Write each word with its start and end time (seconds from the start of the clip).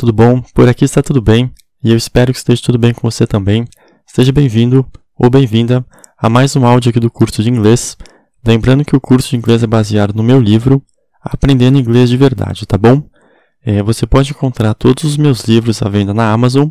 Tudo 0.00 0.14
bom? 0.14 0.40
Por 0.54 0.66
aqui 0.66 0.86
está 0.86 1.02
tudo 1.02 1.20
bem 1.20 1.52
e 1.84 1.90
eu 1.90 1.96
espero 1.98 2.32
que 2.32 2.38
esteja 2.38 2.62
tudo 2.64 2.78
bem 2.78 2.94
com 2.94 3.02
você 3.02 3.26
também. 3.26 3.66
Seja 4.06 4.32
bem-vindo 4.32 4.90
ou 5.14 5.28
bem-vinda 5.28 5.84
a 6.16 6.26
mais 6.26 6.56
um 6.56 6.64
áudio 6.64 6.88
aqui 6.88 6.98
do 6.98 7.10
curso 7.10 7.42
de 7.42 7.50
inglês. 7.50 7.98
Lembrando 8.42 8.82
que 8.82 8.96
o 8.96 9.00
curso 9.00 9.28
de 9.28 9.36
inglês 9.36 9.62
é 9.62 9.66
baseado 9.66 10.14
no 10.14 10.22
meu 10.22 10.40
livro 10.40 10.82
Aprendendo 11.22 11.78
Inglês 11.78 12.08
de 12.08 12.16
Verdade, 12.16 12.64
tá 12.64 12.78
bom? 12.78 13.02
É, 13.62 13.82
você 13.82 14.06
pode 14.06 14.30
encontrar 14.30 14.72
todos 14.72 15.04
os 15.04 15.18
meus 15.18 15.44
livros 15.44 15.82
à 15.82 15.88
venda 15.90 16.14
na 16.14 16.32
Amazon 16.32 16.70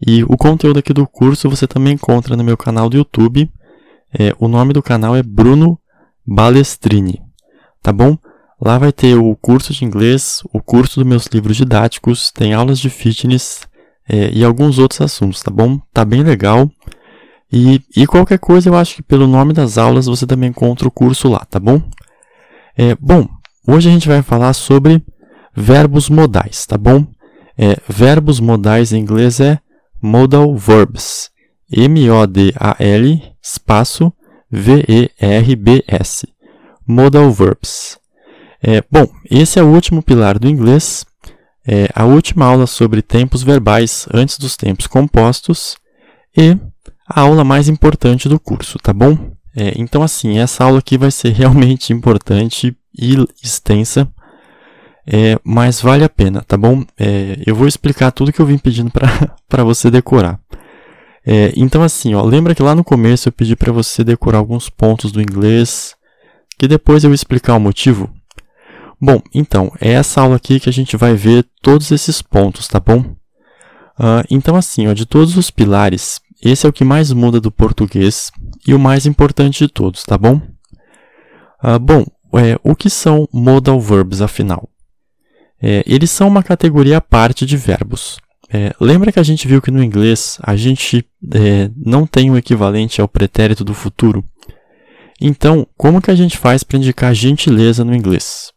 e 0.00 0.22
o 0.22 0.36
conteúdo 0.36 0.78
aqui 0.78 0.92
do 0.92 1.04
curso 1.04 1.50
você 1.50 1.66
também 1.66 1.94
encontra 1.94 2.36
no 2.36 2.44
meu 2.44 2.56
canal 2.56 2.88
do 2.88 2.96
YouTube. 2.96 3.50
É, 4.16 4.32
o 4.38 4.46
nome 4.46 4.72
do 4.72 4.80
canal 4.80 5.16
é 5.16 5.22
Bruno 5.24 5.76
Balestrini, 6.24 7.20
tá 7.82 7.92
bom? 7.92 8.16
Lá 8.64 8.78
vai 8.78 8.92
ter 8.92 9.16
o 9.16 9.34
curso 9.34 9.72
de 9.72 9.84
inglês, 9.84 10.40
o 10.52 10.62
curso 10.62 11.00
dos 11.00 11.08
meus 11.08 11.26
livros 11.26 11.56
didáticos, 11.56 12.30
tem 12.30 12.54
aulas 12.54 12.78
de 12.78 12.88
fitness 12.88 13.62
é, 14.08 14.30
e 14.32 14.44
alguns 14.44 14.78
outros 14.78 15.00
assuntos, 15.00 15.42
tá 15.42 15.50
bom? 15.50 15.80
Tá 15.92 16.04
bem 16.04 16.22
legal. 16.22 16.70
E, 17.52 17.82
e 17.96 18.06
qualquer 18.06 18.38
coisa, 18.38 18.68
eu 18.68 18.76
acho 18.76 18.94
que 18.94 19.02
pelo 19.02 19.26
nome 19.26 19.52
das 19.52 19.78
aulas 19.78 20.06
você 20.06 20.28
também 20.28 20.50
encontra 20.50 20.86
o 20.86 20.92
curso 20.92 21.28
lá, 21.28 21.40
tá 21.40 21.58
bom? 21.58 21.82
É, 22.78 22.94
bom, 23.00 23.28
hoje 23.66 23.88
a 23.88 23.92
gente 23.92 24.06
vai 24.06 24.22
falar 24.22 24.52
sobre 24.52 25.04
verbos 25.56 26.08
modais, 26.08 26.64
tá 26.64 26.78
bom? 26.78 27.04
É, 27.58 27.76
verbos 27.88 28.38
modais 28.38 28.92
em 28.92 29.00
inglês 29.00 29.40
é 29.40 29.58
modal 30.00 30.56
verbs. 30.56 31.32
M-O-D-A-L 31.68 33.22
espaço 33.42 34.12
V-E-R-B-S. 34.48 36.28
Modal 36.86 37.32
verbs. 37.32 38.01
É, 38.62 38.82
bom, 38.88 39.08
esse 39.28 39.58
é 39.58 39.62
o 39.62 39.66
último 39.66 40.02
pilar 40.02 40.38
do 40.38 40.48
inglês, 40.48 41.04
é 41.66 41.88
a 41.94 42.04
última 42.04 42.44
aula 42.46 42.66
sobre 42.66 43.02
tempos 43.02 43.42
verbais 43.42 44.06
antes 44.12 44.38
dos 44.38 44.56
tempos 44.56 44.86
compostos 44.86 45.76
e 46.36 46.56
a 47.08 47.20
aula 47.20 47.42
mais 47.42 47.68
importante 47.68 48.28
do 48.28 48.38
curso, 48.38 48.78
tá 48.78 48.92
bom? 48.92 49.32
É, 49.54 49.72
então, 49.76 50.02
assim, 50.02 50.38
essa 50.38 50.64
aula 50.64 50.78
aqui 50.78 50.96
vai 50.96 51.10
ser 51.10 51.30
realmente 51.34 51.92
importante 51.92 52.76
e 52.96 53.16
extensa, 53.42 54.08
é, 55.04 55.36
mas 55.42 55.80
vale 55.80 56.04
a 56.04 56.08
pena, 56.08 56.42
tá 56.42 56.56
bom? 56.56 56.84
É, 56.96 57.36
eu 57.44 57.56
vou 57.56 57.66
explicar 57.66 58.12
tudo 58.12 58.32
que 58.32 58.40
eu 58.40 58.46
vim 58.46 58.58
pedindo 58.58 58.92
para 59.48 59.64
você 59.64 59.90
decorar. 59.90 60.38
É, 61.26 61.52
então, 61.56 61.82
assim, 61.82 62.14
ó, 62.14 62.22
lembra 62.22 62.54
que 62.54 62.62
lá 62.62 62.74
no 62.74 62.84
começo 62.84 63.28
eu 63.28 63.32
pedi 63.32 63.56
para 63.56 63.72
você 63.72 64.04
decorar 64.04 64.38
alguns 64.38 64.68
pontos 64.68 65.10
do 65.10 65.20
inglês, 65.20 65.94
que 66.56 66.68
depois 66.68 67.02
eu 67.02 67.12
explicar 67.12 67.56
o 67.56 67.60
motivo? 67.60 68.08
Bom, 69.04 69.20
então, 69.34 69.72
é 69.80 69.90
essa 69.90 70.20
aula 70.20 70.36
aqui 70.36 70.60
que 70.60 70.68
a 70.68 70.72
gente 70.72 70.96
vai 70.96 71.12
ver 71.14 71.44
todos 71.60 71.90
esses 71.90 72.22
pontos, 72.22 72.68
tá 72.68 72.78
bom? 72.78 73.00
Uh, 73.98 74.22
então, 74.30 74.54
assim, 74.54 74.86
ó, 74.86 74.92
de 74.92 75.04
todos 75.04 75.36
os 75.36 75.50
pilares, 75.50 76.20
esse 76.40 76.64
é 76.64 76.68
o 76.68 76.72
que 76.72 76.84
mais 76.84 77.10
muda 77.12 77.40
do 77.40 77.50
português 77.50 78.30
e 78.64 78.72
o 78.72 78.78
mais 78.78 79.04
importante 79.04 79.66
de 79.66 79.68
todos, 79.68 80.04
tá 80.04 80.16
bom? 80.16 80.40
Uh, 81.64 81.80
bom, 81.80 82.04
é, 82.34 82.56
o 82.62 82.76
que 82.76 82.88
são 82.88 83.28
modal 83.32 83.80
verbs, 83.80 84.22
afinal? 84.22 84.68
É, 85.60 85.82
eles 85.84 86.12
são 86.12 86.28
uma 86.28 86.42
categoria 86.44 86.98
à 86.98 87.00
parte 87.00 87.44
de 87.44 87.56
verbos. 87.56 88.20
É, 88.52 88.72
lembra 88.80 89.10
que 89.10 89.18
a 89.18 89.24
gente 89.24 89.48
viu 89.48 89.60
que 89.60 89.72
no 89.72 89.82
inglês 89.82 90.38
a 90.40 90.54
gente 90.54 91.04
é, 91.34 91.68
não 91.76 92.06
tem 92.06 92.30
o 92.30 92.34
um 92.34 92.36
equivalente 92.36 93.00
ao 93.00 93.08
pretérito 93.08 93.64
do 93.64 93.74
futuro? 93.74 94.24
Então, 95.20 95.66
como 95.76 96.00
que 96.00 96.10
a 96.10 96.14
gente 96.14 96.38
faz 96.38 96.62
para 96.62 96.78
indicar 96.78 97.12
gentileza 97.12 97.84
no 97.84 97.94
inglês? 97.94 98.52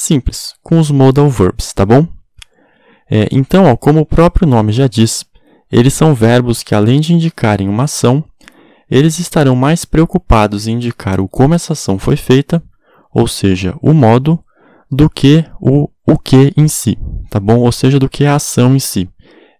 Simples, 0.00 0.54
com 0.62 0.78
os 0.78 0.92
modal 0.92 1.28
verbs, 1.28 1.72
tá 1.72 1.84
bom? 1.84 2.06
É, 3.10 3.26
então, 3.32 3.64
ó, 3.64 3.76
como 3.76 3.98
o 3.98 4.06
próprio 4.06 4.46
nome 4.46 4.72
já 4.72 4.86
diz, 4.86 5.24
eles 5.72 5.92
são 5.92 6.14
verbos 6.14 6.62
que, 6.62 6.72
além 6.72 7.00
de 7.00 7.12
indicarem 7.12 7.68
uma 7.68 7.82
ação, 7.82 8.24
eles 8.88 9.18
estarão 9.18 9.56
mais 9.56 9.84
preocupados 9.84 10.68
em 10.68 10.74
indicar 10.74 11.20
o 11.20 11.28
como 11.28 11.52
essa 11.52 11.72
ação 11.72 11.98
foi 11.98 12.16
feita, 12.16 12.62
ou 13.12 13.26
seja, 13.26 13.74
o 13.82 13.92
modo, 13.92 14.38
do 14.88 15.10
que 15.10 15.44
o 15.60 15.88
o 16.06 16.16
que 16.16 16.54
em 16.56 16.68
si, 16.68 16.96
tá 17.28 17.40
bom? 17.40 17.58
Ou 17.58 17.72
seja, 17.72 17.98
do 17.98 18.08
que 18.08 18.24
a 18.24 18.36
ação 18.36 18.76
em 18.76 18.78
si. 18.78 19.10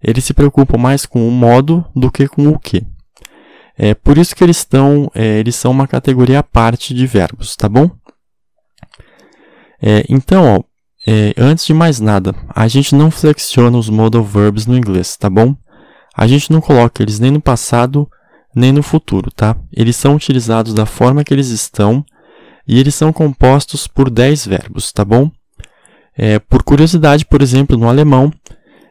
Eles 0.01 0.25
se 0.25 0.33
preocupam 0.33 0.79
mais 0.79 1.05
com 1.05 1.27
o 1.27 1.33
modo 1.33 1.85
do 1.97 2.13
que 2.13 2.29
com 2.29 2.47
o 2.47 2.59
que. 2.59 2.87
É 3.77 3.93
por 3.93 4.17
isso 4.17 4.37
que 4.37 4.45
eles 4.45 4.59
estão, 4.59 5.11
é, 5.17 5.41
eles 5.41 5.57
são 5.57 5.73
uma 5.73 5.89
categoria 5.89 6.39
à 6.39 6.43
parte 6.45 6.95
de 6.95 7.09
verbos, 7.09 7.57
tá 7.57 7.69
bom? 7.69 7.91
É, 9.81 10.05
então, 10.09 10.57
ó, 10.57 10.63
é, 11.07 11.33
antes 11.37 11.65
de 11.65 11.75
mais 11.75 12.01
nada, 12.01 12.35
a 12.49 12.67
gente 12.69 12.95
não 12.95 13.11
flexiona 13.11 13.79
os 13.79 13.89
modal 13.89 14.25
verbs 14.25 14.67
no 14.67 14.77
inglês, 14.77 15.17
tá 15.17 15.31
bom? 15.31 15.57
A 16.17 16.27
gente 16.27 16.51
não 16.51 16.61
coloca 16.61 17.03
eles 17.03 17.19
nem 17.19 17.31
no 17.31 17.41
passado 17.41 18.09
nem 18.55 18.73
no 18.73 18.83
futuro, 18.83 19.31
tá? 19.31 19.57
Eles 19.73 19.97
são 19.97 20.17
utilizados 20.17 20.75
da 20.75 20.85
forma 20.85 21.23
que 21.23 21.33
eles 21.33 21.49
estão 21.49 22.05
e 22.67 22.79
eles 22.79 22.95
são 22.95 23.13
compostos 23.13 23.87
por 23.87 24.11
10 24.11 24.47
verbos, 24.47 24.93
tá 24.93 25.05
bom? 25.05 25.31
É, 26.17 26.39
por 26.39 26.63
curiosidade, 26.65 27.25
por 27.25 27.41
exemplo, 27.41 27.77
no 27.77 27.89
alemão, 27.89 28.33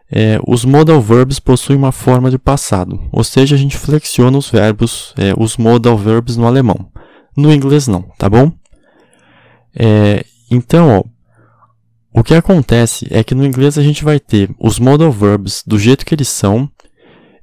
é, 0.10 0.40
os 0.48 0.64
modal 0.64 1.02
verbs 1.02 1.40
possuem 1.40 1.78
uma 1.78 1.92
forma 1.92 2.32
de 2.32 2.38
passado, 2.38 3.02
ou 3.12 3.24
seja, 3.24 3.56
a 3.56 3.58
gente 3.58 3.78
flexiona 3.78 4.38
os 4.38 4.50
verbos, 4.50 5.14
é, 5.18 5.34
os 5.38 5.58
modal 5.58 5.98
verbs 5.98 6.38
no 6.38 6.48
alemão. 6.48 6.90
No 7.36 7.54
inglês 7.54 7.88
não, 7.88 8.04
tá 8.18 8.30
bom? 8.30 8.52
Então, 10.50 11.00
ó, 11.00 11.04
o 12.20 12.24
que 12.24 12.34
acontece 12.34 13.08
é 13.12 13.24
que 13.24 13.36
no 13.36 13.46
inglês 13.46 13.78
a 13.78 13.84
gente 13.84 14.04
vai 14.04 14.20
ter 14.20 14.50
os 14.60 14.80
modal 14.80 15.12
verbs 15.12 15.64
do 15.66 15.78
jeito 15.78 16.06
que 16.06 16.16
eles 16.16 16.28
são, 16.28 16.70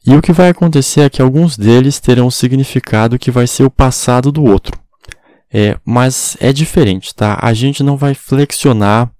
e 0.07 0.15
o 0.15 0.21
que 0.21 0.33
vai 0.33 0.51
acontecer 0.51 1.01
é 1.01 1.11
que 1.11 1.23
alguns 1.23 1.57
deles 1.57 1.99
terão 1.99 2.27
um 2.27 2.31
significado 2.31 3.19
que 3.19 3.31
vai 3.31 3.47
ser 3.47 3.65
o 3.65 3.71
passado 3.71 4.31
do 4.31 4.45
outro. 4.45 4.79
É, 5.53 5.79
mas 5.85 6.37
é 6.41 6.53
diferente, 6.53 7.15
tá? 7.15 7.39
A 7.41 7.55
gente 7.55 7.83
não 7.83 7.97
vai 7.97 8.13
flexionar 8.13 9.11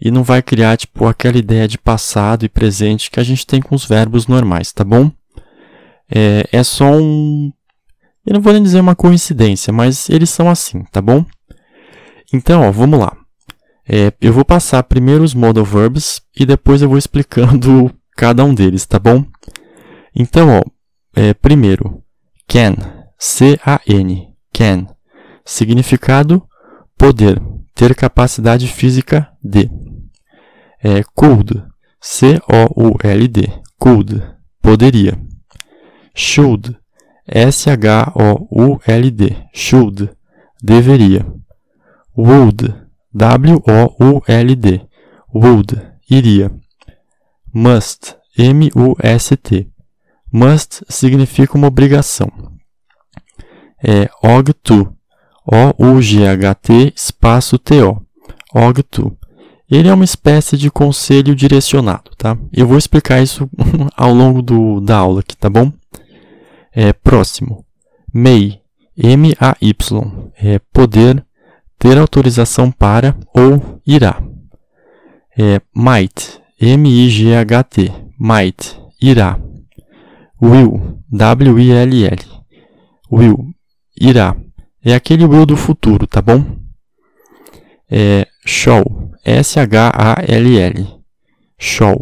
e 0.00 0.10
não 0.10 0.22
vai 0.22 0.40
criar 0.40 0.76
tipo 0.76 1.06
aquela 1.06 1.36
ideia 1.36 1.68
de 1.68 1.76
passado 1.76 2.44
e 2.44 2.48
presente 2.48 3.10
que 3.10 3.20
a 3.20 3.22
gente 3.22 3.46
tem 3.46 3.60
com 3.60 3.74
os 3.74 3.84
verbos 3.84 4.26
normais, 4.26 4.72
tá 4.72 4.84
bom? 4.84 5.10
É, 6.08 6.48
é 6.52 6.62
só 6.62 6.84
um. 6.92 7.52
Eu 8.24 8.34
não 8.34 8.40
vou 8.40 8.52
nem 8.52 8.62
dizer 8.62 8.80
uma 8.80 8.94
coincidência, 8.94 9.72
mas 9.72 10.08
eles 10.08 10.30
são 10.30 10.48
assim, 10.48 10.84
tá 10.92 11.02
bom? 11.02 11.24
Então, 12.32 12.62
ó, 12.62 12.70
vamos 12.70 12.98
lá. 12.98 13.16
É, 13.88 14.12
eu 14.20 14.32
vou 14.32 14.44
passar 14.44 14.82
primeiro 14.84 15.24
os 15.24 15.34
modal 15.34 15.64
verbs 15.64 16.22
e 16.38 16.46
depois 16.46 16.82
eu 16.82 16.88
vou 16.88 16.98
explicando 16.98 17.92
cada 18.16 18.44
um 18.44 18.54
deles, 18.54 18.86
tá 18.86 18.98
bom? 18.98 19.24
Então, 20.14 20.48
ó, 20.50 20.62
é, 21.14 21.34
primeiro, 21.34 22.02
can, 22.46 22.76
C-A-N, 23.18 24.28
can, 24.52 24.86
significado, 25.44 26.42
poder, 26.96 27.42
ter 27.74 27.94
capacidade 27.94 28.68
física 28.68 29.28
de. 29.42 29.70
É, 30.82 31.02
could, 31.14 31.64
C-O-U-L-D, 32.00 33.48
could, 33.78 34.22
poderia. 34.60 35.18
Should, 36.14 36.76
S-H-O-U-L-D, 37.26 37.76
should, 39.54 40.10
deveria. 40.62 41.26
Would, 42.16 42.81
W-O-U-L-D. 43.14 44.86
Would, 45.34 45.82
iria. 46.10 46.50
Must, 47.52 48.16
M-U-S-T. 48.38 49.68
Must 50.32 50.84
significa 50.88 51.56
uma 51.56 51.66
obrigação. 51.66 52.30
É 53.82 54.08
og 54.22 54.54
to. 54.62 54.94
O-U-G-H-T 55.44 56.92
espaço 56.96 57.58
T-O. 57.58 58.00
Og 58.54 58.82
to. 58.82 59.16
Ele 59.70 59.88
é 59.88 59.94
uma 59.94 60.04
espécie 60.04 60.56
de 60.56 60.70
conselho 60.70 61.34
direcionado, 61.34 62.10
tá? 62.16 62.36
Eu 62.52 62.66
vou 62.66 62.76
explicar 62.76 63.22
isso 63.22 63.48
ao 63.96 64.12
longo 64.12 64.42
do, 64.42 64.80
da 64.80 64.98
aula 64.98 65.20
aqui, 65.20 65.36
tá 65.36 65.48
bom? 65.48 65.72
É, 66.70 66.92
próximo. 66.92 67.64
May, 68.12 68.60
M-A-Y. 68.96 70.30
É 70.36 70.58
poder, 70.72 71.24
ter 71.82 71.98
autorização 71.98 72.70
para 72.70 73.16
ou 73.34 73.80
irá. 73.84 74.22
É, 75.36 75.60
might, 75.74 76.40
M-I-G-H-T, 76.60 77.92
might, 78.16 78.78
irá. 79.00 79.36
Will, 80.40 81.00
W-I-L-L, 81.10 82.18
will, 83.10 83.36
irá. 84.00 84.36
É 84.84 84.94
aquele 84.94 85.24
will 85.24 85.44
do 85.44 85.56
futuro, 85.56 86.06
tá 86.06 86.22
bom? 86.22 86.56
É, 87.90 88.28
shall, 88.46 88.84
S-H-A-L-L, 89.24 90.86
shall, 91.58 92.00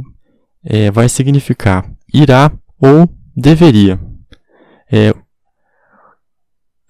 é, 0.62 0.90
vai 0.90 1.08
significar 1.08 1.90
irá 2.12 2.52
ou 2.78 3.08
deveria. 3.34 3.98
É, 4.92 5.14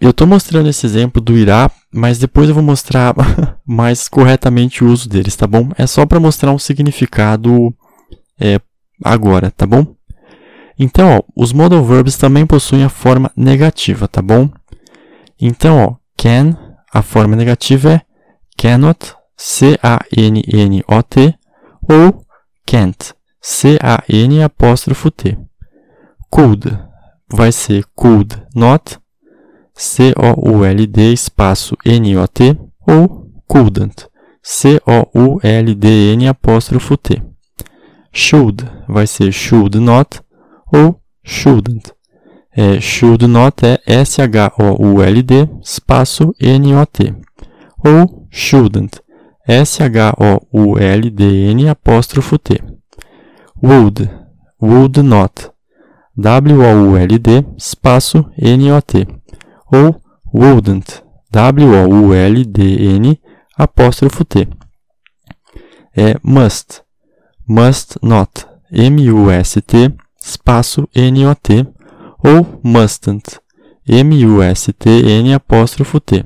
eu 0.00 0.11
estou 0.11 0.26
mostrando 0.26 0.69
esse 0.69 0.87
exemplo 0.87 1.20
do 1.20 1.37
irá, 1.37 1.70
mas 1.93 2.19
depois 2.19 2.49
eu 2.49 2.55
vou 2.55 2.64
mostrar 2.64 3.14
mais 3.67 4.08
corretamente 4.08 4.82
o 4.82 4.88
uso 4.88 5.08
deles, 5.08 5.37
tá 5.37 5.47
bom? 5.47 5.69
É 5.76 5.87
só 5.87 6.06
para 6.06 6.19
mostrar 6.19 6.52
um 6.52 6.58
significado 6.58 7.75
é, 8.41 8.58
agora, 9.05 9.50
tá 9.50 9.67
bom? 9.67 9.94
Então, 10.79 11.19
ó, 11.19 11.23
os 11.37 11.52
modal 11.52 11.85
verbs 11.85 12.17
também 12.17 12.47
possuem 12.47 12.82
a 12.82 12.88
forma 12.88 13.31
negativa, 13.37 14.08
tá 14.08 14.23
bom? 14.23 14.49
Então, 15.38 15.79
ó, 15.79 15.97
can, 16.17 16.56
a 16.93 17.03
forma 17.03 17.37
negativa 17.37 17.93
é 17.93 18.00
cannot, 18.56 19.14
C-A-N-N-O-T, 19.37 21.35
ou 21.82 22.25
can't, 22.67 23.14
C-A-N 23.43 24.43
apóstrofo 24.43 25.11
T. 25.11 25.37
Could 26.31 26.79
vai 27.29 27.53
ser 27.53 27.85
could 27.94 28.43
not, 28.55 28.99
C-O-U-L-D 29.81 31.11
espaço 31.11 31.75
N-O-T, 31.87 32.55
ou 32.87 33.27
couldn't, 33.49 34.06
C-O-U-L-D-N 34.43 36.29
apóstrofo 36.29 36.99
T. 36.99 37.23
Should 38.12 38.62
vai 38.87 39.06
ser 39.06 39.32
should 39.32 39.79
not 39.79 40.21
ou 40.71 41.00
shouldn't. 41.25 41.94
É, 42.55 42.79
should 42.79 43.27
not 43.27 43.65
é 43.65 43.81
S-H-O-U-L-D 43.87 45.49
espaço 45.62 46.35
N-O-T. 46.38 47.15
Ou 47.82 48.29
shouldn't, 48.31 49.00
S-H-O-U-L-D-N 49.49 50.59
apóstrofo 51.71 52.38
T. 52.38 52.62
Would, 53.62 54.11
would 54.61 55.03
not, 55.03 55.50
W-O-U-L-D 56.19 57.47
espaço 57.56 58.31
N-O-T. 58.37 59.19
Ou 59.72 60.00
wouldn't, 60.32 61.02
W-O-U-L-D-N 61.32 63.17
apóstrofo 63.56 64.25
T. 64.25 64.49
É 65.96 66.17
must, 66.22 66.82
must 67.49 67.99
not, 68.02 68.46
M-U-S-T, 68.72 69.94
espaço 70.25 70.88
N-O-T, 70.94 71.67
ou 72.25 72.61
mustn't, 72.62 73.40
M-U-S-T-N 73.88 75.34
apóstrofo 75.34 76.00
T. 76.00 76.25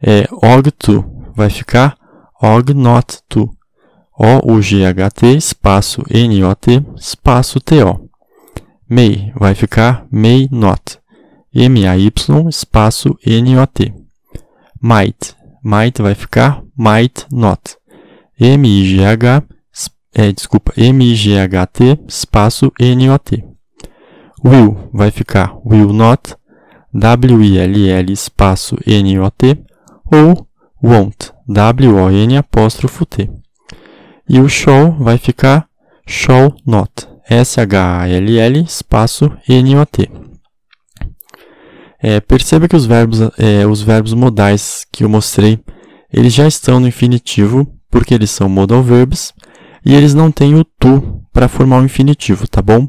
É 0.00 0.26
og 0.30 0.70
to, 0.72 1.04
vai 1.36 1.50
ficar 1.50 1.96
og 2.40 2.74
not 2.74 3.22
to, 3.28 3.48
O-U-G-H-T, 4.18 5.36
espaço 5.36 6.02
N-O-T, 6.10 6.84
espaço 6.96 7.60
T-O. 7.60 8.08
May, 8.88 9.32
vai 9.34 9.54
ficar 9.54 10.06
may 10.10 10.48
not, 10.50 11.01
M-A-Y, 11.54 12.12
espaço 12.48 13.18
N-O-T. 13.26 13.94
Might, 14.80 15.36
might 15.62 16.02
vai 16.02 16.14
ficar 16.14 16.62
might 16.76 17.26
not. 17.30 17.76
M-I-G-H, 18.40 19.44
é, 20.14 20.32
desculpa, 20.32 20.72
M-I-G-H-T, 20.76 22.00
espaço 22.08 22.72
N-O-T. 22.80 23.44
Will 24.44 24.90
vai 24.92 25.10
ficar 25.10 25.56
will 25.64 25.92
not, 25.92 26.34
W-I-L-L, 26.94 28.12
espaço 28.12 28.76
N-O-T, 28.86 29.58
ou 30.12 30.46
won't, 30.82 31.32
W-O-N, 31.48 32.36
apóstrofo 32.36 33.06
T. 33.06 33.30
E 34.28 34.40
o 34.40 34.48
shall 34.48 34.92
vai 34.98 35.18
ficar 35.18 35.68
shall 36.06 36.54
not, 36.66 37.08
S-H-A-L-L, 37.28 38.58
espaço 38.60 39.30
N-O-T. 39.48 40.21
É, 42.02 42.20
perceba 42.20 42.66
que 42.66 42.74
os 42.74 42.84
verbos, 42.84 43.20
é, 43.38 43.64
os 43.64 43.80
verbos 43.80 44.12
modais 44.12 44.84
que 44.90 45.04
eu 45.04 45.08
mostrei, 45.08 45.60
eles 46.12 46.34
já 46.34 46.48
estão 46.48 46.80
no 46.80 46.88
infinitivo, 46.88 47.66
porque 47.88 48.12
eles 48.12 48.30
são 48.30 48.48
modal 48.48 48.82
verbs, 48.82 49.32
e 49.86 49.94
eles 49.94 50.12
não 50.12 50.30
têm 50.32 50.54
o 50.56 50.64
to 50.64 51.22
para 51.32 51.48
formar 51.48 51.80
o 51.80 51.84
infinitivo, 51.84 52.48
tá 52.48 52.60
bom? 52.60 52.88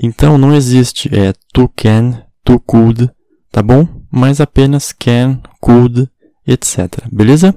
Então, 0.00 0.36
não 0.36 0.54
existe 0.54 1.08
é, 1.14 1.32
to 1.52 1.70
can, 1.74 2.22
to 2.44 2.60
could, 2.60 3.10
tá 3.50 3.62
bom? 3.62 3.88
Mas 4.10 4.40
apenas 4.40 4.92
can, 4.92 5.40
could, 5.60 6.08
etc. 6.46 7.06
Beleza? 7.10 7.54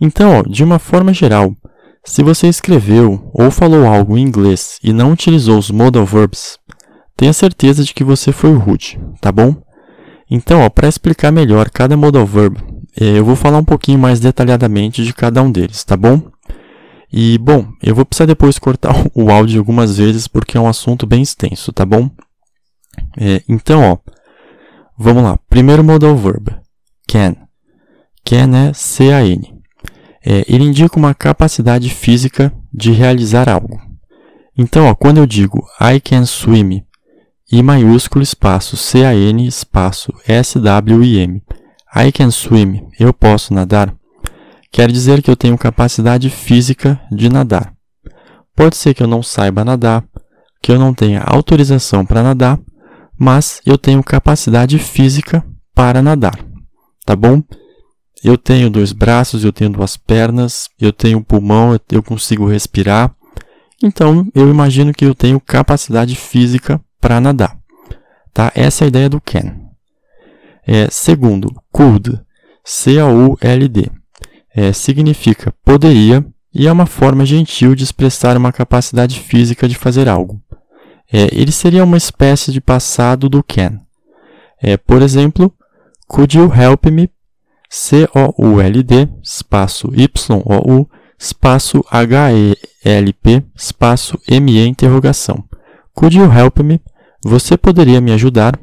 Então, 0.00 0.38
ó, 0.38 0.42
de 0.42 0.64
uma 0.64 0.78
forma 0.78 1.12
geral, 1.12 1.54
se 2.02 2.22
você 2.22 2.48
escreveu 2.48 3.30
ou 3.32 3.50
falou 3.50 3.86
algo 3.86 4.16
em 4.16 4.22
inglês 4.22 4.78
e 4.82 4.92
não 4.92 5.12
utilizou 5.12 5.58
os 5.58 5.70
modal 5.70 6.06
verbs, 6.06 6.58
tenha 7.20 7.34
certeza 7.34 7.84
de 7.84 7.92
que 7.92 8.02
você 8.02 8.32
foi 8.32 8.50
rude, 8.54 8.98
tá 9.20 9.30
bom? 9.30 9.54
Então, 10.30 10.66
para 10.70 10.88
explicar 10.88 11.30
melhor 11.30 11.68
cada 11.68 11.94
modal 11.94 12.24
verb, 12.24 12.56
eh, 12.98 13.18
eu 13.18 13.24
vou 13.26 13.36
falar 13.36 13.58
um 13.58 13.64
pouquinho 13.64 13.98
mais 13.98 14.18
detalhadamente 14.18 15.04
de 15.04 15.12
cada 15.12 15.42
um 15.42 15.52
deles, 15.52 15.84
tá 15.84 15.98
bom? 15.98 16.30
E, 17.12 17.36
bom, 17.36 17.66
eu 17.82 17.94
vou 17.94 18.06
precisar 18.06 18.24
depois 18.24 18.58
cortar 18.58 18.94
o 19.14 19.30
áudio 19.30 19.60
algumas 19.60 19.98
vezes 19.98 20.26
porque 20.26 20.56
é 20.56 20.60
um 20.60 20.66
assunto 20.66 21.06
bem 21.06 21.20
extenso, 21.20 21.74
tá 21.74 21.84
bom? 21.84 22.08
É, 23.18 23.42
então, 23.46 23.82
ó, 23.82 23.98
vamos 24.96 25.22
lá. 25.22 25.38
Primeiro 25.46 25.84
modal 25.84 26.16
verb, 26.16 26.56
can. 27.06 27.36
Can 28.24 28.56
é 28.56 28.72
C-A-N. 28.72 29.60
É, 30.24 30.42
ele 30.48 30.64
indica 30.64 30.98
uma 30.98 31.12
capacidade 31.12 31.90
física 31.90 32.50
de 32.72 32.92
realizar 32.92 33.46
algo. 33.46 33.78
Então, 34.56 34.86
ó, 34.86 34.94
quando 34.94 35.18
eu 35.18 35.26
digo 35.26 35.62
I 35.78 36.00
can 36.00 36.24
swim, 36.24 36.82
I 37.52 37.64
maiúsculo 37.64 38.22
espaço 38.22 38.76
C-A-N 38.76 39.44
espaço 39.44 40.14
S-W-I-M, 40.24 41.42
I 41.96 42.12
can 42.12 42.30
swim, 42.30 42.86
eu 42.96 43.12
posso 43.12 43.52
nadar, 43.52 43.92
quer 44.70 44.92
dizer 44.92 45.20
que 45.20 45.28
eu 45.28 45.34
tenho 45.34 45.58
capacidade 45.58 46.30
física 46.30 47.00
de 47.10 47.28
nadar. 47.28 47.74
Pode 48.54 48.76
ser 48.76 48.94
que 48.94 49.02
eu 49.02 49.08
não 49.08 49.20
saiba 49.20 49.64
nadar, 49.64 50.04
que 50.62 50.70
eu 50.70 50.78
não 50.78 50.94
tenha 50.94 51.22
autorização 51.22 52.06
para 52.06 52.22
nadar, 52.22 52.56
mas 53.18 53.60
eu 53.66 53.76
tenho 53.76 54.00
capacidade 54.00 54.78
física 54.78 55.44
para 55.74 56.00
nadar, 56.00 56.38
tá 57.04 57.16
bom? 57.16 57.42
Eu 58.22 58.38
tenho 58.38 58.70
dois 58.70 58.92
braços, 58.92 59.42
eu 59.42 59.52
tenho 59.52 59.70
duas 59.70 59.96
pernas, 59.96 60.68
eu 60.80 60.92
tenho 60.92 61.24
pulmão, 61.24 61.76
eu 61.90 62.02
consigo 62.02 62.46
respirar. 62.46 63.12
Então, 63.82 64.30
eu 64.34 64.48
imagino 64.48 64.92
que 64.92 65.04
eu 65.04 65.16
tenho 65.16 65.40
capacidade 65.40 66.14
física 66.14 66.80
para 67.00 67.20
nadar. 67.20 67.58
Tá? 68.32 68.52
Essa 68.54 68.84
é 68.84 68.86
a 68.86 68.88
ideia 68.88 69.08
do 69.08 69.20
can. 69.20 69.56
É, 70.66 70.88
segundo, 70.90 71.50
could, 71.72 72.20
C-A-U-L-D, 72.64 73.90
é, 74.54 74.72
significa 74.72 75.52
poderia 75.64 76.24
e 76.52 76.66
é 76.66 76.72
uma 76.72 76.86
forma 76.86 77.24
gentil 77.24 77.74
de 77.74 77.84
expressar 77.84 78.36
uma 78.36 78.52
capacidade 78.52 79.18
física 79.20 79.68
de 79.68 79.74
fazer 79.74 80.08
algo. 80.08 80.40
É, 81.12 81.28
ele 81.32 81.52
seria 81.52 81.84
uma 81.84 81.96
espécie 81.96 82.52
de 82.52 82.60
passado 82.60 83.28
do 83.28 83.42
can. 83.42 83.80
É, 84.62 84.76
por 84.76 85.02
exemplo, 85.02 85.52
could 86.06 86.36
you 86.36 86.52
help 86.54 86.86
me? 86.86 87.10
C-O-U-L-D, 87.68 89.08
espaço 89.22 89.92
Y-O-U, 89.94 90.88
espaço 91.18 91.84
H-E-L-P, 91.88 93.44
espaço 93.54 94.18
M-E, 94.26 94.66
interrogação. 94.66 95.44
Could 95.94 96.16
you 96.16 96.32
help 96.32 96.58
me? 96.60 96.80
Você 97.22 97.56
poderia 97.56 98.00
me 98.00 98.12
ajudar? 98.12 98.58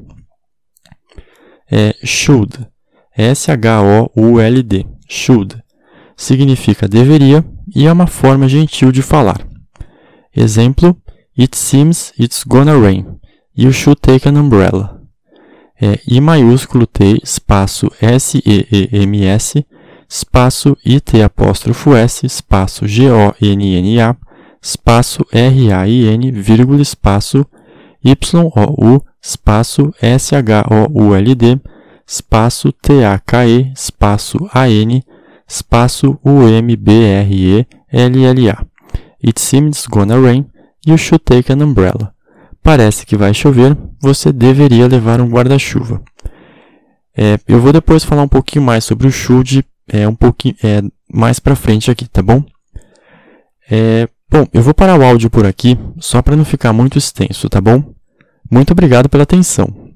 É 1.72 1.96
should. 2.04 2.68
S-H-O-U-L-D. 3.16 4.86
Should. 5.08 5.62
Significa 6.16 6.88
deveria 6.88 7.46
e 7.76 7.86
é 7.86 7.92
uma 7.92 8.08
forma 8.08 8.48
gentil 8.48 8.92
de 8.92 9.02
falar. 9.02 9.48
Exemplo: 10.36 10.96
It 11.38 11.56
seems 11.56 12.12
it's 12.18 12.44
gonna 12.44 12.80
rain. 12.80 13.06
You 13.56 13.72
should 13.72 14.00
take 14.02 14.28
an 14.28 14.40
umbrella. 14.40 15.02
É 15.80 16.00
I 16.08 16.20
maiúsculo 16.20 16.88
T 16.88 17.20
espaço 17.24 17.92
S-E-E-M-S 18.02 19.64
espaço 20.10 20.76
I-T 20.84 21.22
apóstrofo 21.22 21.96
S 21.96 22.26
espaço 22.26 22.88
G-O-N-N-A 22.88 24.16
espaço 24.62 25.24
R-A-I-N 25.32 26.32
vírgula 26.32 26.82
espaço 26.82 27.46
Y-O-U, 28.04 29.01
espaço 29.22 29.94
S-H-O-U-L-D, 30.01 31.60
espaço 32.08 32.72
T-A-K-E, 32.72 33.72
espaço 33.74 34.50
A-N, 34.54 35.04
espaço 35.48 36.20
U-M-B-R-E-L-L-A. 36.24 37.66
It 39.25 39.42
seems 39.42 39.88
gonna 39.88 40.20
rain, 40.20 40.46
you 40.86 40.98
should 40.98 41.24
take 41.24 41.51
an 41.51 41.63
umbrella. 41.63 42.13
Parece 42.63 43.06
que 43.06 43.18
vai 43.18 43.34
chover, 43.34 43.77
você 44.01 44.32
deveria 44.32 44.88
levar 44.88 45.22
um 45.22 45.30
guarda-chuva. 45.30 46.01
É, 47.16 47.39
eu 47.48 47.60
vou 47.60 47.74
depois 47.74 48.04
falar 48.04 48.22
um 48.22 48.27
pouquinho 48.27 48.63
mais 48.63 48.84
sobre 48.84 49.08
o 49.08 49.12
should, 49.12 49.66
é, 49.88 50.08
um 50.08 50.16
pouquinho 50.16 50.56
é, 50.63 50.82
mais 51.12 51.39
para 51.39 51.56
frente 51.56 51.89
aqui, 51.89 52.08
tá 52.08 52.22
bom? 52.22 52.44
É, 53.70 54.08
bom, 54.30 54.46
eu 54.54 54.62
vou 54.62 54.74
parar 54.74 55.00
o 55.00 55.04
áudio 55.04 55.30
por 55.30 55.46
aqui, 55.46 55.78
só 56.00 56.22
para 56.22 56.36
não 56.36 56.46
ficar 56.46 56.74
muito 56.74 56.98
extenso, 56.98 57.50
tá 57.50 57.62
bom? 57.62 57.94
Muito 58.50 58.72
obrigado 58.72 59.10
pela 59.10 59.24
atenção. 59.24 59.87